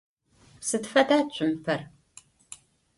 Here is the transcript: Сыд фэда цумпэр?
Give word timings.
Сыд 0.67 0.83
фэда 0.91 1.19
цумпэр? 1.33 1.81